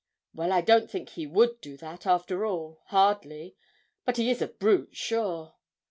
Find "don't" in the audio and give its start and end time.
0.61-0.89